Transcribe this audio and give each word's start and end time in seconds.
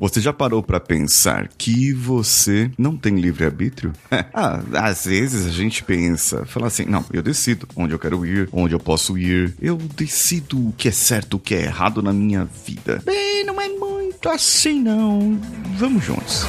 Você 0.00 0.20
já 0.20 0.32
parou 0.32 0.62
para 0.62 0.78
pensar 0.78 1.48
que 1.58 1.92
você 1.92 2.70
não 2.78 2.96
tem 2.96 3.16
livre-arbítrio? 3.16 3.92
ah, 4.32 4.60
às 4.74 5.06
vezes 5.06 5.46
a 5.46 5.50
gente 5.50 5.82
pensa, 5.82 6.44
fala 6.46 6.68
assim: 6.68 6.84
não, 6.84 7.04
eu 7.12 7.22
decido 7.22 7.66
onde 7.76 7.92
eu 7.92 7.98
quero 7.98 8.24
ir, 8.24 8.48
onde 8.52 8.74
eu 8.74 8.80
posso 8.80 9.18
ir, 9.18 9.54
eu 9.60 9.76
decido 9.76 10.68
o 10.68 10.72
que 10.72 10.88
é 10.88 10.92
certo, 10.92 11.34
o 11.34 11.40
que 11.40 11.54
é 11.54 11.62
errado 11.62 12.02
na 12.02 12.12
minha 12.12 12.44
vida. 12.44 13.02
Bem, 13.04 13.44
não 13.44 13.60
é 13.60 13.68
muito 13.68 14.28
assim 14.28 14.80
não. 14.80 15.38
Vamos 15.76 16.04
juntos. 16.04 16.44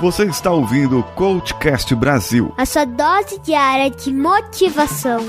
Você 0.00 0.24
está 0.24 0.50
ouvindo 0.50 0.98
o 0.98 1.02
Coachcast 1.02 1.94
Brasil 1.94 2.52
a 2.56 2.66
sua 2.66 2.84
dose 2.84 3.40
diária 3.40 3.90
de 3.90 4.12
motivação. 4.12 5.20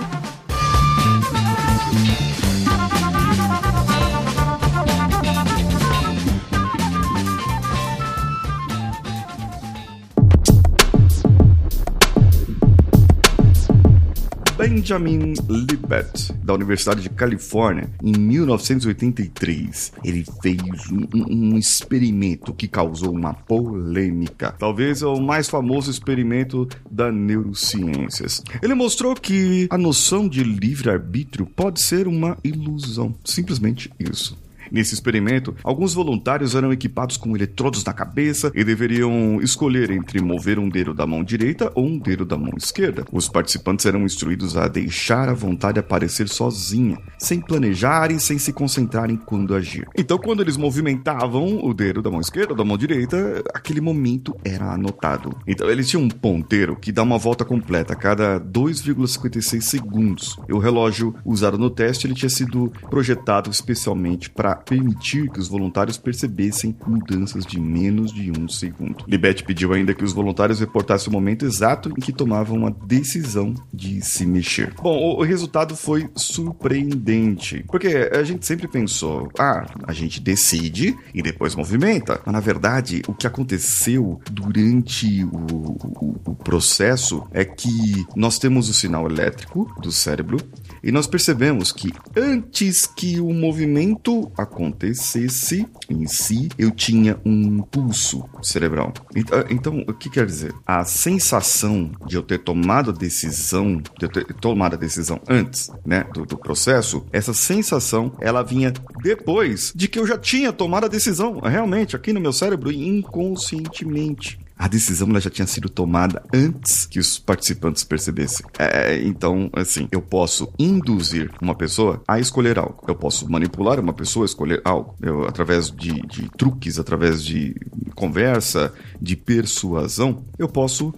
Benjamin 14.74 15.36
Libet, 15.48 16.34
da 16.44 16.52
Universidade 16.52 17.04
de 17.04 17.10
Califórnia, 17.12 17.92
em 18.04 18.12
1983, 18.12 19.94
ele 20.04 20.26
fez 20.42 20.60
um, 20.92 21.54
um, 21.54 21.58
experimento 21.60 22.52
que 22.56 22.68
causou 22.68 23.12
uma 23.12 23.36
polêmica. 23.36 24.56
Talvez 24.58 25.04
é 25.04 25.06
o 25.06 25.22
mais 25.22 25.48
famoso 25.48 25.92
experimento 25.92 26.68
da 26.90 27.12
neurociências. 27.12 28.44
Ele 28.64 28.74
mostrou 28.74 29.14
que 29.14 29.68
a 29.70 29.78
noção 29.78 30.28
de 30.28 30.44
livre-arbítrio 30.44 31.46
pode 31.46 31.80
ser 31.80 32.08
uma 32.08 32.36
ilusão. 32.44 33.14
Simplesmente 33.24 33.94
isso. 34.00 34.36
Nesse 34.74 34.96
experimento, 34.96 35.56
alguns 35.64 35.94
voluntários 35.94 36.56
eram 36.56 36.74
equipados 36.74 37.16
com 37.16 37.36
eletrodos 37.36 37.84
na 37.84 37.94
cabeça 37.94 38.52
e 38.56 38.64
deveriam 38.64 39.40
escolher 39.40 39.92
entre 39.92 40.20
mover 40.20 40.58
um 40.58 40.68
dedo 40.68 40.96
da 40.96 41.06
mão 41.06 41.24
direita 41.24 41.72
ou 41.76 41.86
um 41.86 42.00
dedo 42.00 42.26
da 42.26 42.36
mão 42.36 42.54
esquerda. 42.58 43.06
Os 43.12 43.30
participantes 43.30 43.86
eram 43.86 44.02
instruídos 44.02 44.58
a 44.58 44.68
deixar 44.68 45.30
a 45.30 45.34
vontade 45.34 45.78
aparecer 45.80 46.28
sozinha, 46.28 46.98
sem 47.20 47.40
planejar 47.40 48.10
e 48.10 48.20
sem 48.20 48.40
se 48.40 48.52
concentrar 48.52 49.12
em 49.12 49.16
quando 49.16 49.54
agir. 49.54 49.88
Então, 49.96 50.18
quando 50.18 50.42
eles 50.42 50.58
movimentavam 50.58 51.64
o 51.64 51.72
dedo 51.72 52.02
da 52.02 52.10
mão 52.10 52.20
esquerda 52.20 52.54
ou 52.54 52.58
da 52.58 52.66
mão 52.66 52.76
direita, 52.76 53.44
aquele 53.54 53.80
momento 53.80 54.36
era 54.44 54.74
anotado. 54.74 55.38
Então, 55.46 55.70
eles 55.70 55.88
tinham 55.88 56.02
um 56.02 56.10
ponteiro 56.10 56.76
que 56.76 56.92
dá 56.92 57.04
uma 57.04 57.20
volta 57.20 57.46
completa 57.46 57.94
a 57.94 57.96
cada 57.96 58.40
2,56 58.40 59.62
segundos. 59.62 60.36
E 60.50 60.54
o 60.54 60.58
relógio 60.58 61.14
usado 61.24 61.60
no 61.60 61.70
teste 61.70 62.08
ele 62.08 62.16
tinha 62.16 62.30
sido 62.30 62.72
projetado 62.90 63.52
especialmente 63.52 64.32
para 64.32 64.63
permitir 64.66 65.30
que 65.30 65.40
os 65.40 65.48
voluntários 65.48 65.98
percebessem 65.98 66.76
mudanças 66.86 67.46
de 67.46 67.60
menos 67.60 68.12
de 68.12 68.32
um 68.32 68.48
segundo. 68.48 69.04
Libet 69.08 69.44
pediu 69.44 69.74
ainda 69.74 69.94
que 69.94 70.04
os 70.04 70.14
voluntários 70.14 70.60
reportassem 70.60 71.10
o 71.10 71.12
momento 71.12 71.46
exato 71.46 71.90
em 71.90 72.02
que 72.02 72.12
tomavam 72.12 72.66
a 72.66 72.70
decisão 72.70 73.54
de 73.74 74.02
se 74.02 74.26
mexer. 74.26 74.74
Bom, 74.82 75.18
o 75.18 75.24
resultado 75.24 75.76
foi 75.76 76.10
surpreendente, 76.16 77.64
porque 77.68 78.10
a 78.12 78.24
gente 78.24 78.46
sempre 78.46 78.68
pensou, 78.68 79.30
ah, 79.40 79.66
a 79.86 79.94
gente 79.94 80.20
decide 80.20 80.96
e 81.14 81.22
depois 81.22 81.56
movimenta. 81.56 82.22
Mas 82.26 82.34
na 82.34 82.40
verdade, 82.40 83.02
o 83.08 83.14
que 83.14 83.28
aconteceu 83.28 84.20
durante 84.32 85.24
o, 85.26 85.38
o, 85.38 86.22
o 86.26 86.36
processo 86.36 87.26
é 87.32 87.44
que 87.46 88.06
nós 88.16 88.38
temos 88.40 88.70
o 88.70 88.74
sinal 88.74 89.08
elétrico 89.08 89.72
do 89.82 89.92
cérebro 89.92 90.38
e 90.84 90.92
nós 90.92 91.08
percebemos 91.08 91.72
que 91.72 91.94
antes 92.16 92.86
que 92.86 93.20
o 93.22 93.34
movimento 93.34 94.30
acontecesse 94.38 95.66
em 95.90 96.06
si, 96.06 96.50
eu 96.58 96.72
tinha 96.72 97.18
um 97.26 97.62
pulso 97.62 98.26
cerebral. 98.42 98.94
Então, 99.16 99.46
então, 99.50 99.86
o 99.88 99.94
que 99.94 100.10
quer 100.10 100.26
dizer? 100.26 100.54
A 100.66 100.84
sensação 100.84 101.92
de 102.06 102.18
eu 102.18 102.22
ter 102.22 102.40
tomado 102.40 102.90
a 102.92 102.94
decisão, 102.94 103.78
de 103.78 104.06
eu 104.06 104.10
ter 104.10 104.26
tomado 104.34 104.74
a 104.74 104.78
decisão 104.78 105.22
antes, 105.30 105.72
né, 105.86 106.06
do, 106.14 106.26
do 106.26 106.38
processo, 106.38 107.06
essa 107.14 107.34
sensação, 107.34 108.12
ela 108.20 108.44
vinha 108.44 108.74
depois 109.02 109.72
de 109.74 109.88
que 109.88 109.98
eu 109.98 110.06
já 110.06 110.18
tinha 110.18 110.52
tomado 110.52 110.86
a 110.86 110.90
decisão, 110.90 111.40
realmente, 111.40 111.96
aqui 111.96 112.12
no 112.12 112.20
meu 112.20 112.34
cérebro, 112.34 112.72
inconscientemente 112.72 114.43
a 114.58 114.68
decisão 114.68 115.08
já 115.20 115.30
tinha 115.30 115.48
sido 115.48 115.70
tomada 115.70 116.24
antes 116.34 116.86
que 116.86 117.00
os 117.00 117.20
participantes 117.20 117.84
percebessem. 117.84 118.46
É, 118.58 119.02
então, 119.04 119.50
assim, 119.54 119.88
eu 119.92 120.02
posso 120.02 120.52
induzir 120.58 121.32
uma 121.42 121.56
pessoa 121.56 122.02
a 122.08 122.20
escolher 122.20 122.58
algo. 122.58 122.84
Eu 122.88 122.96
posso 122.96 123.30
manipular 123.30 123.80
uma 123.80 123.94
pessoa 123.94 124.26
a 124.26 124.28
escolher 124.28 124.62
algo. 124.64 124.96
Eu, 125.02 125.28
através 125.28 125.70
de, 125.70 125.94
de 126.08 126.30
truques, 126.38 126.80
através 126.80 127.24
de 127.24 127.56
conversa, 127.96 128.74
de 129.02 129.16
persuasão, 129.16 130.24
eu 130.38 130.48
posso 130.48 130.94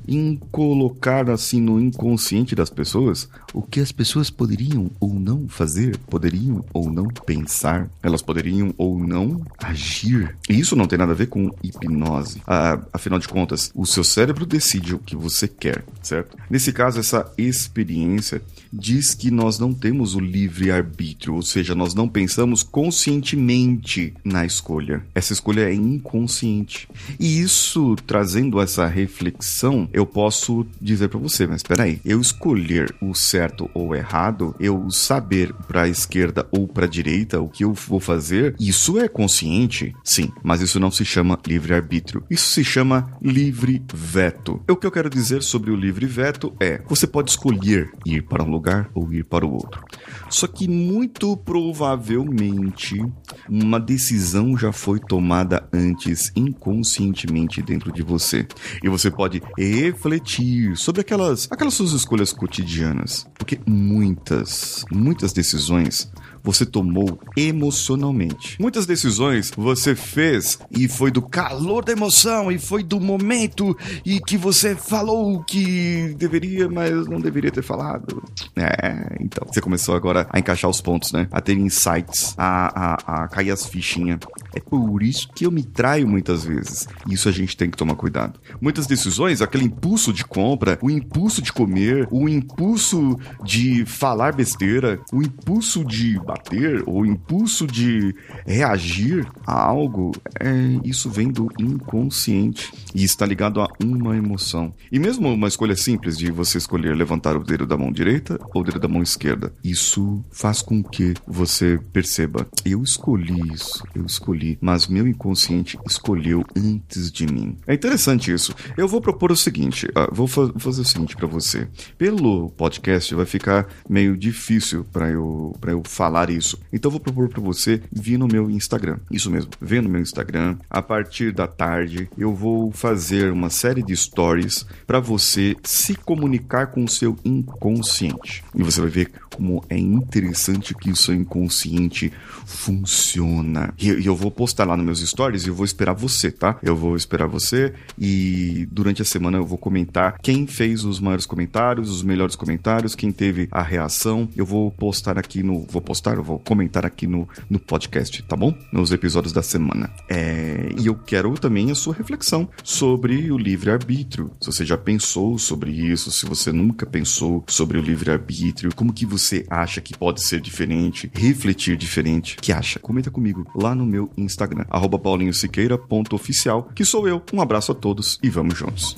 colocar 0.52 1.30
assim 1.30 1.60
no 1.62 1.80
inconsciente 1.80 2.56
das 2.56 2.70
pessoas 2.70 3.30
o 3.54 3.62
que 3.62 3.80
as 3.80 3.92
pessoas 3.92 4.30
poderiam 4.30 4.90
ou 5.00 5.14
não 5.14 5.48
fazer, 5.48 5.98
poderiam 5.98 6.64
ou 6.74 6.90
não 6.90 7.08
pensar, 7.08 7.90
elas 8.04 8.22
poderiam 8.22 8.74
ou 8.78 9.00
não 9.00 9.42
agir. 9.60 10.36
E 10.50 10.60
isso 10.60 10.76
não 10.76 10.88
tem 10.88 11.00
nada 11.00 11.14
a 11.14 11.16
ver 11.16 11.28
com 11.28 11.50
hipnose. 11.64 12.42
Ah, 12.46 12.80
afinal 12.92 13.20
de 13.20 13.28
contas, 13.28 13.44
contas, 13.45 13.72
o 13.75 13.85
seu 13.85 14.03
cérebro 14.03 14.45
decide 14.45 14.95
o 14.95 15.00
que 15.00 15.16
você 15.16 15.47
quer, 15.47 15.85
certo? 16.01 16.35
Nesse 16.50 16.73
caso, 16.73 17.00
essa 17.00 17.31
experiência 17.38 18.41
diz 18.73 19.13
que 19.13 19.31
nós 19.31 19.59
não 19.59 19.73
temos 19.73 20.16
o 20.16 20.19
livre 20.19 20.72
arbítrio, 20.72 21.35
ou 21.35 21.41
seja, 21.41 21.75
nós 21.75 21.94
não 21.94 22.09
pensamos 22.09 22.63
conscientemente 22.63 24.13
na 24.23 24.45
escolha. 24.45 25.06
Essa 25.13 25.33
escolha 25.33 25.61
é 25.69 25.73
inconsciente. 25.73 26.88
E 27.19 27.39
isso, 27.39 27.95
trazendo 28.07 28.59
essa 28.59 28.85
reflexão, 28.88 29.88
eu 29.94 30.06
posso 30.06 30.66
dizer 30.81 31.07
para 31.07 31.19
você, 31.19 31.47
mas 31.47 31.57
espera 31.57 31.83
aí, 31.83 32.01
eu 32.03 32.19
escolher 32.19 32.94
o 33.00 33.13
certo 33.13 33.69
ou 33.73 33.95
errado, 33.95 34.56
eu 34.59 34.89
saber 34.89 35.53
para 35.67 35.83
a 35.83 35.89
esquerda 35.89 36.47
ou 36.51 36.67
para 36.67 36.85
a 36.85 36.89
direita 36.89 37.39
o 37.39 37.47
que 37.47 37.63
eu 37.63 37.73
vou 37.73 38.00
fazer, 38.00 38.56
isso 38.59 39.00
é 39.00 39.07
consciente? 39.07 39.95
Sim, 40.03 40.31
mas 40.44 40.62
isso 40.62 40.79
não 40.79 40.91
se 40.91 41.06
chama 41.06 41.39
livre 41.45 41.73
arbítrio. 41.73 42.23
Isso 42.29 42.50
se 42.51 42.63
chama 42.63 43.09
livre 43.35 43.84
veto. 43.94 44.62
O 44.69 44.78
que 44.78 44.88
eu 44.88 44.91
quero 44.91 45.09
dizer 45.09 45.44
sobre 45.44 45.69
o 45.69 45.75
livre 45.75 46.06
veto 46.06 46.56
é: 46.57 46.81
você 46.88 47.06
pode 47.06 47.31
escolher 47.31 47.91
ir 48.06 48.22
para 48.23 48.41
um 48.41 48.50
lugar 48.50 48.90
ou 48.94 49.12
ir 49.12 49.25
para 49.25 49.46
o 49.46 49.51
outro. 49.51 49.84
Só 50.29 50.47
que 50.47 50.69
muito 50.69 51.35
provavelmente 51.35 53.06
uma 53.50 53.78
decisão 53.78 54.57
já 54.57 54.72
foi 54.72 55.01
tomada 55.01 55.68
antes 55.74 56.31
inconscientemente 56.34 57.62
dentro 57.62 57.91
de 57.91 58.01
você. 58.01 58.47
E 58.81 58.88
você 58.88 59.12
pode 59.12 59.41
refletir 59.57 60.78
sobre 60.78 61.01
aquelas 61.01 61.51
aquelas 61.51 61.74
suas 61.74 61.91
escolhas 61.91 62.31
cotidianas, 62.31 63.28
porque 63.38 63.59
muitas, 63.66 64.85
muitas 64.90 65.34
decisões 65.34 66.09
você 66.45 66.66
tomou 66.66 67.19
emocionalmente. 67.35 68.56
Muitas 68.61 68.85
decisões 68.85 69.51
você 69.57 69.95
fez 69.95 70.59
e 70.69 70.88
foi 70.88 71.09
do 71.09 71.22
calor 71.22 71.83
da 71.83 71.91
emoção 71.91 72.51
e 72.51 72.59
foi 72.59 72.83
do 72.83 73.00
momento 73.00 73.75
e 74.06 74.22
que 74.22 74.38
você 74.38 74.75
falou 74.75 75.44
que 75.44 76.16
deveria, 76.17 76.69
mas 76.69 77.07
não 77.07 77.19
deveria 77.19 77.51
ter 77.51 77.63
falado. 77.63 78.23
É, 78.56 79.17
então. 79.19 79.45
Você 79.51 79.59
começou 79.59 79.95
agora 79.95 80.28
a 80.29 80.39
encaixar 80.39 80.69
os 80.69 80.81
pontos, 80.81 81.11
né? 81.11 81.28
A 81.31 81.41
ter 81.41 81.57
insights, 81.57 82.35
a, 82.38 82.94
a, 82.94 83.23
a 83.23 83.27
cair 83.27 83.51
as 83.51 83.66
fichinhas. 83.66 84.19
É 84.53 84.59
por 84.59 85.01
isso 85.01 85.27
que 85.33 85.45
eu 85.45 85.51
me 85.51 85.63
traio 85.63 86.07
muitas 86.07 86.44
vezes. 86.44 86.88
Isso 87.09 87.27
a 87.27 87.31
gente 87.31 87.57
tem 87.57 87.69
que 87.69 87.77
tomar 87.77 87.95
cuidado. 87.95 88.39
Muitas 88.62 88.85
decisões, 88.85 89.41
aquele 89.41 89.66
impulso 89.66 90.13
de 90.13 90.23
compra, 90.23 90.77
o 90.81 90.91
impulso 90.91 91.41
de 91.41 91.51
comer, 91.51 92.07
o 92.12 92.29
impulso 92.29 93.17
de 93.44 93.85
falar 93.85 94.33
besteira, 94.33 95.00
o 95.12 95.22
impulso 95.22 95.83
de 95.83 96.19
bater, 96.35 96.84
o 96.85 97.06
impulso 97.06 97.66
de 97.66 98.13
reagir 98.46 99.25
a 99.46 99.63
algo, 99.63 100.12
é, 100.40 100.79
isso 100.84 101.09
vem 101.09 101.29
do 101.29 101.47
inconsciente 101.59 102.71
e 102.94 103.04
está 103.04 103.25
ligado 103.25 103.62
a 103.62 103.68
uma 103.81 104.15
emoção. 104.15 104.74
E 104.92 105.00
mesmo 105.00 105.33
uma 105.33 105.48
escolha 105.48 105.75
simples 105.75 106.18
de 106.18 106.30
você 106.31 106.57
escolher 106.57 106.95
levantar 106.95 107.38
o 107.38 107.44
dedo 107.44 107.65
da 107.65 107.77
mão 107.77 107.92
direita 107.92 108.38
ou 108.54 108.62
o 108.62 108.63
dedo 108.63 108.80
da 108.80 108.88
mão 108.88 109.01
esquerda, 109.01 109.54
isso 109.63 110.24
faz 110.30 110.62
com 110.62 110.83
que 110.83 111.13
você 111.25 111.80
perceba: 111.94 112.48
eu 112.65 112.83
escolhi 112.83 113.54
isso, 113.54 113.83
eu 113.95 114.06
escolhi, 114.06 114.57
mas 114.62 114.88
meu 114.88 115.07
inconsciente 115.07 115.80
escolheu 115.88 116.44
antes 116.56 117.12
de 117.12 117.25
mim. 117.25 117.57
É 117.65 117.74
interessante 117.74 118.31
isso. 118.31 118.54
Eu 118.77 118.88
vou 118.88 119.00
propor 119.00 119.31
o 119.31 119.36
seguinte: 119.36 119.86
uh, 119.88 120.13
vou 120.13 120.27
fa 120.27 120.51
fazer 120.57 120.81
o 120.81 120.86
seguinte 120.86 121.15
para 121.15 121.27
você. 121.27 121.68
Pelo 121.98 122.50
podcast 122.51 123.13
vai 123.15 123.25
ficar 123.25 123.68
meio 123.89 124.18
difícil 124.18 124.83
para 124.86 125.10
eu, 125.10 125.56
eu 125.65 125.81
falar 125.86 126.25
isso. 126.30 126.60
Então 126.72 126.92
vou 126.92 127.00
propor 127.00 127.30
para 127.30 127.42
você 127.42 127.81
vir 127.92 128.18
no 128.18 128.27
meu 128.27 128.50
Instagram. 128.50 128.98
Isso 129.12 129.30
mesmo, 129.30 129.51
vem 129.62 129.81
no 129.81 129.89
meu 129.89 130.01
Instagram. 130.01 130.57
A 130.69 130.81
partir 130.81 131.31
da 131.31 131.48
tarde 131.48 132.10
eu 132.18 132.33
vou 132.33 132.72
fazer 132.72 133.31
uma 133.31 133.50
série 133.50 133.83
de 133.83 133.95
stories 133.95 134.66
para 134.86 135.00
você 135.00 135.56
se 135.63 135.95
comunicar 135.95 136.68
com 136.68 136.83
o 136.83 136.89
seu 136.89 137.18
inconsciente. 137.24 138.44
E 138.54 138.63
você 138.63 138.81
vai 138.81 138.89
ver 138.89 139.12
como 139.36 139.63
é 139.69 139.77
interessante 139.77 140.74
que 140.74 140.89
o 140.89 140.95
seu 140.95 141.13
inconsciente 141.13 142.12
funciona. 142.45 143.74
E 143.77 144.06
eu 144.06 144.16
vou 144.16 144.31
postar 144.31 144.66
lá 144.66 144.77
nos 144.77 144.86
meus 144.86 145.00
stories 145.01 145.45
e 145.45 145.50
eu 145.50 145.56
vou 145.56 145.66
esperar 145.66 145.94
você, 145.94 146.31
tá? 146.31 146.57
Eu 146.63 146.75
vou 146.75 146.95
esperar 146.95 147.27
você 147.27 147.74
e 148.00 148.68
durante 148.72 149.01
a 149.01 149.06
semana 149.06 149.38
eu 149.38 149.45
vou 149.45 149.57
comentar 149.57 150.18
quem 150.22 150.48
fez 150.48 150.86
os 150.86 151.00
maiores 151.00 151.25
comentários, 151.25 151.89
os 151.89 152.04
melhores 152.04 152.36
comentários, 152.36 152.95
quem 152.95 153.12
teve 153.12 153.48
a 153.51 153.62
reação. 153.62 154.30
Eu 154.36 154.45
vou 154.45 154.72
postar 154.72 155.18
aqui 155.18 155.44
no. 155.44 155.66
Vou 155.69 155.81
postar, 155.81 156.05
eu 156.13 156.24
vou 156.24 156.40
comentar 156.40 156.86
aqui 156.86 157.07
no, 157.07 157.28
no 157.50 157.60
podcast, 157.60 158.22
tá 158.24 158.36
bom? 158.36 158.56
Nos 158.72 158.92
episódios 158.92 159.34
da 159.34 159.42
semana. 159.42 159.90
É, 160.10 160.69
e 160.80 160.88
eu 160.88 160.96
quero 160.96 161.34
também 161.36 161.72
a 161.72 161.75
sua 161.75 161.94
reflexão 161.94 162.48
sobre 162.63 163.31
o 163.31 163.38
livre-arbítrio. 163.38 164.31
Se 164.40 164.52
você 164.52 164.66
já 164.66 164.78
pensou 164.78 165.38
sobre 165.38 165.72
isso, 165.72 166.12
se 166.12 166.25
você 166.25 166.52
nunca 166.52 166.86
pensou 166.86 167.44
sobre 167.48 167.78
o 167.78 167.81
livre-arbítrio, 167.81 168.74
como 168.75 168.94
que 168.94 169.06
você 169.06 169.46
acha 169.50 169.81
que 169.81 169.98
pode 169.98 170.22
ser 170.22 170.40
diferente, 170.40 171.10
refletir 171.13 171.78
diferente, 171.78 172.38
que 172.38 172.51
acha? 172.51 172.80
Comenta 172.80 173.10
comigo 173.10 173.46
lá 173.56 173.74
no 173.74 173.86
meu 173.86 174.10
Instagram, 174.18 174.66
paulinhosiqueira.oficial, 175.06 176.69
que 176.75 176.84
sou 176.84 177.08
eu. 177.08 177.22
Um 177.34 177.42
abraço 177.42 177.72
a 177.72 177.75
todos 177.75 178.19
e 178.22 178.30
vamos 178.30 178.58
juntos. 178.58 178.98